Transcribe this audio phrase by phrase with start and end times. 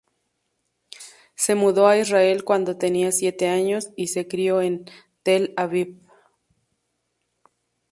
[1.35, 4.85] Se mudó a Israel cuando tenía siete años, y se crio en
[5.21, 5.99] Tel Aviv.